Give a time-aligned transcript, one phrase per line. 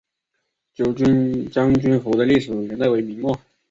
[0.73, 3.39] 九军将军府的历史年代为明末。